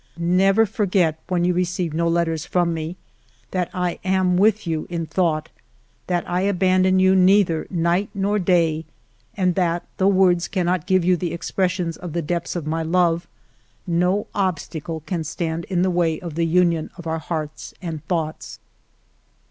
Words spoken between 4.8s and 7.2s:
in thought, that I abandon you